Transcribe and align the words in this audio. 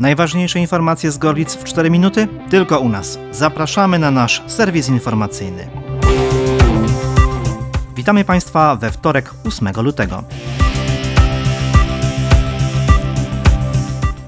Najważniejsze 0.00 0.58
informacje 0.58 1.10
z 1.10 1.18
Gorlic 1.18 1.54
w 1.54 1.64
4 1.64 1.90
minuty? 1.90 2.28
Tylko 2.50 2.80
u 2.80 2.88
nas. 2.88 3.18
Zapraszamy 3.32 3.98
na 3.98 4.10
nasz 4.10 4.42
serwis 4.46 4.88
informacyjny. 4.88 5.68
Witamy 7.96 8.24
Państwa 8.24 8.76
we 8.76 8.90
wtorek 8.90 9.30
8 9.44 9.68
lutego. 9.76 10.24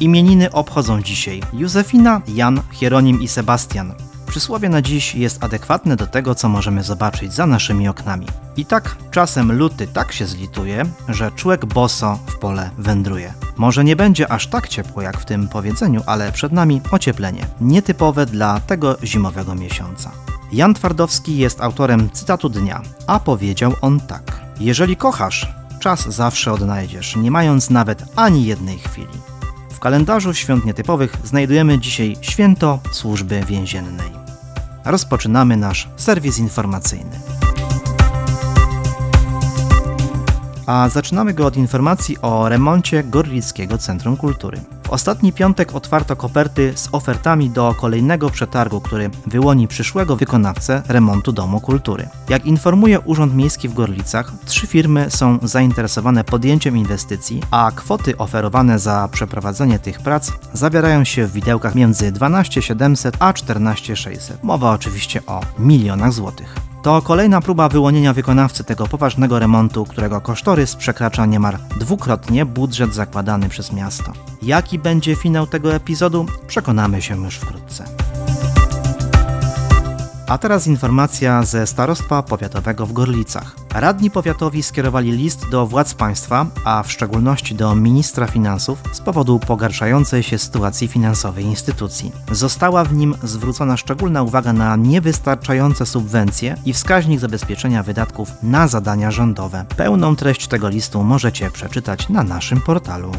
Imieniny 0.00 0.52
obchodzą 0.52 1.02
dzisiaj 1.02 1.40
Józefina, 1.52 2.20
Jan, 2.28 2.60
Hieronim 2.72 3.22
i 3.22 3.28
Sebastian. 3.28 3.94
Przysłowie 4.26 4.68
na 4.68 4.82
dziś 4.82 5.14
jest 5.14 5.44
adekwatne 5.44 5.96
do 5.96 6.06
tego, 6.06 6.34
co 6.34 6.48
możemy 6.48 6.82
zobaczyć 6.82 7.32
za 7.32 7.46
naszymi 7.46 7.88
oknami. 7.88 8.26
I 8.56 8.64
tak 8.64 8.96
czasem 9.10 9.52
luty 9.52 9.86
tak 9.86 10.12
się 10.12 10.26
zlituje, 10.26 10.82
że 11.08 11.30
człowiek 11.30 11.66
boso 11.66 12.18
w 12.26 12.38
pole 12.38 12.70
wędruje. 12.78 13.43
Może 13.56 13.84
nie 13.84 13.96
będzie 13.96 14.32
aż 14.32 14.46
tak 14.46 14.68
ciepło 14.68 15.02
jak 15.02 15.20
w 15.20 15.24
tym 15.24 15.48
powiedzeniu, 15.48 16.02
ale 16.06 16.32
przed 16.32 16.52
nami 16.52 16.80
ocieplenie, 16.90 17.46
nietypowe 17.60 18.26
dla 18.26 18.60
tego 18.60 18.96
zimowego 19.04 19.54
miesiąca. 19.54 20.10
Jan 20.52 20.74
Twardowski 20.74 21.38
jest 21.38 21.60
autorem 21.60 22.10
cytatu 22.10 22.48
dnia, 22.48 22.82
a 23.06 23.20
powiedział 23.20 23.72
on 23.80 24.00
tak: 24.00 24.40
Jeżeli 24.60 24.96
kochasz, 24.96 25.48
czas 25.80 26.08
zawsze 26.08 26.52
odnajdziesz, 26.52 27.16
nie 27.16 27.30
mając 27.30 27.70
nawet 27.70 28.04
ani 28.16 28.44
jednej 28.44 28.78
chwili. 28.78 29.18
W 29.70 29.78
kalendarzu 29.78 30.34
świąt 30.34 30.64
nietypowych 30.64 31.16
znajdujemy 31.24 31.78
dzisiaj 31.78 32.16
święto 32.20 32.78
służby 32.92 33.42
więziennej. 33.46 34.10
Rozpoczynamy 34.84 35.56
nasz 35.56 35.88
serwis 35.96 36.38
informacyjny. 36.38 37.20
A 40.66 40.88
zaczynamy 40.88 41.34
go 41.34 41.46
od 41.46 41.56
informacji 41.56 42.16
o 42.22 42.48
remoncie 42.48 43.04
Gorlickiego 43.04 43.78
Centrum 43.78 44.16
Kultury. 44.16 44.60
W 44.82 44.90
ostatni 44.90 45.32
piątek 45.32 45.74
otwarto 45.74 46.16
koperty 46.16 46.72
z 46.76 46.88
ofertami 46.92 47.50
do 47.50 47.74
kolejnego 47.80 48.30
przetargu, 48.30 48.80
który 48.80 49.10
wyłoni 49.26 49.68
przyszłego 49.68 50.16
wykonawcę 50.16 50.82
remontu 50.88 51.32
Domu 51.32 51.60
Kultury. 51.60 52.08
Jak 52.28 52.46
informuje 52.46 53.00
Urząd 53.00 53.34
Miejski 53.34 53.68
w 53.68 53.74
Gorlicach, 53.74 54.32
trzy 54.46 54.66
firmy 54.66 55.06
są 55.10 55.38
zainteresowane 55.42 56.24
podjęciem 56.24 56.76
inwestycji, 56.76 57.42
a 57.50 57.72
kwoty 57.74 58.18
oferowane 58.18 58.78
za 58.78 59.08
przeprowadzenie 59.12 59.78
tych 59.78 59.98
prac 59.98 60.32
zawierają 60.52 61.04
się 61.04 61.26
w 61.26 61.32
widełkach 61.32 61.74
między 61.74 62.12
12 62.12 62.62
700 62.62 63.16
a 63.18 63.32
14 63.32 63.96
600. 63.96 64.44
Mowa 64.44 64.70
oczywiście 64.70 65.26
o 65.26 65.40
milionach 65.58 66.12
złotych. 66.12 66.73
To 66.84 67.02
kolejna 67.02 67.40
próba 67.40 67.68
wyłonienia 67.68 68.12
wykonawcy 68.12 68.64
tego 68.64 68.86
poważnego 68.86 69.38
remontu, 69.38 69.84
którego 69.84 70.20
kosztorys 70.20 70.76
przekracza 70.76 71.26
niemal 71.26 71.58
dwukrotnie 71.80 72.46
budżet 72.46 72.94
zakładany 72.94 73.48
przez 73.48 73.72
miasto. 73.72 74.12
Jaki 74.42 74.78
będzie 74.78 75.16
finał 75.16 75.46
tego 75.46 75.74
epizodu, 75.74 76.26
przekonamy 76.46 77.02
się 77.02 77.24
już 77.24 77.36
wkrótce. 77.36 77.84
A 80.28 80.38
teraz 80.38 80.66
informacja 80.66 81.42
ze 81.42 81.66
Starostwa 81.66 82.22
Powiatowego 82.22 82.86
w 82.86 82.92
Gorlicach. 82.92 83.56
Radni 83.74 84.10
powiatowi 84.10 84.62
skierowali 84.62 85.12
list 85.12 85.48
do 85.50 85.66
władz 85.66 85.94
państwa, 85.94 86.46
a 86.64 86.82
w 86.82 86.92
szczególności 86.92 87.54
do 87.54 87.74
ministra 87.74 88.26
finansów 88.26 88.78
z 88.92 89.00
powodu 89.00 89.38
pogarszającej 89.38 90.22
się 90.22 90.38
sytuacji 90.38 90.88
finansowej 90.88 91.44
instytucji. 91.44 92.12
Została 92.30 92.84
w 92.84 92.92
nim 92.92 93.14
zwrócona 93.22 93.76
szczególna 93.76 94.22
uwaga 94.22 94.52
na 94.52 94.76
niewystarczające 94.76 95.86
subwencje 95.86 96.56
i 96.64 96.72
wskaźnik 96.72 97.20
zabezpieczenia 97.20 97.82
wydatków 97.82 98.28
na 98.42 98.68
zadania 98.68 99.10
rządowe. 99.10 99.64
Pełną 99.76 100.16
treść 100.16 100.48
tego 100.48 100.68
listu 100.68 101.02
możecie 101.02 101.50
przeczytać 101.50 102.08
na 102.08 102.22
naszym 102.22 102.60
portalu. 102.60 103.12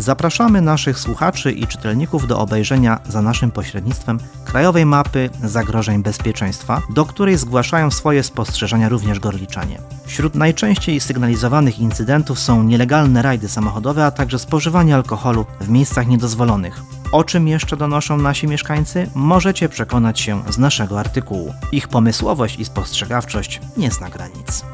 Zapraszamy 0.00 0.60
naszych 0.60 0.98
słuchaczy 0.98 1.52
i 1.52 1.66
czytelników 1.66 2.26
do 2.26 2.38
obejrzenia 2.38 3.00
za 3.08 3.22
naszym 3.22 3.50
pośrednictwem 3.50 4.18
krajowej 4.44 4.86
mapy 4.86 5.30
zagrożeń 5.44 6.02
bezpieczeństwa, 6.02 6.82
do 6.94 7.04
której 7.04 7.36
zgłaszają 7.36 7.90
swoje 7.90 8.22
spostrzeżenia 8.22 8.88
również 8.88 9.20
gorliczanie. 9.20 9.78
Wśród 10.06 10.34
najczęściej 10.34 11.00
sygnalizowanych 11.00 11.78
incydentów 11.78 12.38
są 12.38 12.62
nielegalne 12.62 13.22
rajdy 13.22 13.48
samochodowe, 13.48 14.06
a 14.06 14.10
także 14.10 14.38
spożywanie 14.38 14.94
alkoholu 14.94 15.46
w 15.60 15.68
miejscach 15.68 16.06
niedozwolonych. 16.06 16.82
O 17.12 17.24
czym 17.24 17.48
jeszcze 17.48 17.76
donoszą 17.76 18.18
nasi 18.18 18.46
mieszkańcy, 18.48 19.10
możecie 19.14 19.68
przekonać 19.68 20.20
się 20.20 20.42
z 20.50 20.58
naszego 20.58 21.00
artykułu. 21.00 21.54
Ich 21.72 21.88
pomysłowość 21.88 22.58
i 22.58 22.64
spostrzegawczość 22.64 23.60
nie 23.76 23.90
zna 23.90 24.08
granic. 24.08 24.64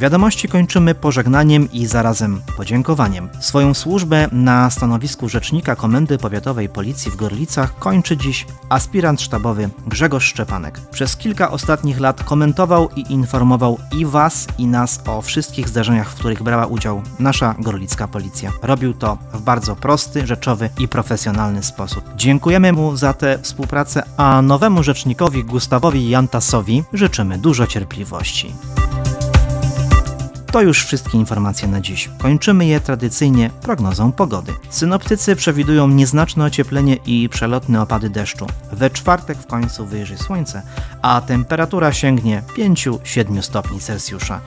Wiadomości 0.00 0.48
kończymy 0.48 0.94
pożegnaniem 0.94 1.72
i 1.72 1.86
zarazem 1.86 2.40
podziękowaniem. 2.56 3.28
Swoją 3.40 3.74
służbę 3.74 4.28
na 4.32 4.70
stanowisku 4.70 5.28
rzecznika 5.28 5.76
Komendy 5.76 6.18
Powiatowej 6.18 6.68
Policji 6.68 7.10
w 7.10 7.16
Gorlicach 7.16 7.78
kończy 7.78 8.16
dziś 8.16 8.46
aspirant 8.68 9.20
sztabowy 9.20 9.70
Grzegorz 9.86 10.24
Szczepanek. 10.24 10.80
Przez 10.90 11.16
kilka 11.16 11.50
ostatnich 11.50 12.00
lat 12.00 12.24
komentował 12.24 12.88
i 12.96 13.12
informował 13.12 13.78
i 13.98 14.06
Was, 14.06 14.46
i 14.58 14.66
nas 14.66 15.00
o 15.06 15.22
wszystkich 15.22 15.68
zdarzeniach, 15.68 16.10
w 16.10 16.14
których 16.14 16.42
brała 16.42 16.66
udział 16.66 17.02
nasza 17.18 17.54
gorlicka 17.58 18.08
policja. 18.08 18.52
Robił 18.62 18.94
to 18.94 19.18
w 19.32 19.42
bardzo 19.42 19.76
prosty, 19.76 20.26
rzeczowy 20.26 20.70
i 20.78 20.88
profesjonalny 20.88 21.62
sposób. 21.62 22.04
Dziękujemy 22.16 22.72
mu 22.72 22.96
za 22.96 23.12
tę 23.12 23.38
współpracę, 23.42 24.02
a 24.16 24.42
nowemu 24.42 24.82
rzecznikowi 24.82 25.44
Gustawowi 25.44 26.08
Jantasowi 26.08 26.84
życzymy 26.92 27.38
dużo 27.38 27.66
cierpliwości. 27.66 28.52
To 30.52 30.62
już 30.62 30.84
wszystkie 30.84 31.18
informacje 31.18 31.68
na 31.68 31.80
dziś. 31.80 32.10
Kończymy 32.18 32.66
je 32.66 32.80
tradycyjnie 32.80 33.50
prognozą 33.62 34.12
pogody. 34.12 34.52
Synoptycy 34.70 35.36
przewidują 35.36 35.88
nieznaczne 35.88 36.44
ocieplenie 36.44 36.96
i 37.06 37.28
przelotne 37.28 37.82
opady 37.82 38.10
deszczu. 38.10 38.46
We 38.72 38.90
czwartek 38.90 39.38
w 39.38 39.46
końcu 39.46 39.86
wyjrzy 39.86 40.18
słońce, 40.18 40.62
a 41.02 41.20
temperatura 41.20 41.92
sięgnie 41.92 42.42
5-7 42.56 43.42
stopni 43.42 43.80
Celsjusza. 43.80 44.40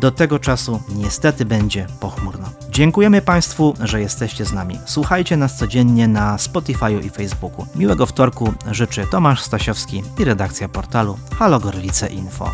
Do 0.00 0.10
tego 0.10 0.38
czasu 0.38 0.82
niestety 0.88 1.44
będzie 1.44 1.86
pochmurno. 2.00 2.48
Dziękujemy 2.70 3.22
Państwu, 3.22 3.74
że 3.80 4.00
jesteście 4.00 4.44
z 4.44 4.52
nami. 4.52 4.78
Słuchajcie 4.84 5.36
nas 5.36 5.56
codziennie 5.56 6.08
na 6.08 6.38
Spotify 6.38 6.92
i 7.04 7.10
Facebooku. 7.10 7.66
Miłego 7.74 8.06
wtorku 8.06 8.54
życzy 8.70 9.06
Tomasz 9.10 9.42
Stasiowski 9.42 10.02
i 10.18 10.24
redakcja 10.24 10.68
portalu 10.68 11.18
Halo 11.38 11.60
Gorlice 11.60 12.08
Info. 12.08 12.50